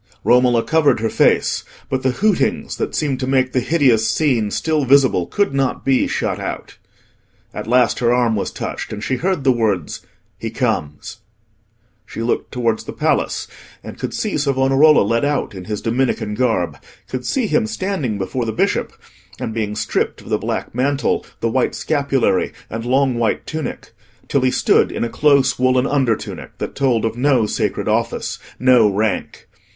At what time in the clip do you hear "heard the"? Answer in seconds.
9.17-9.51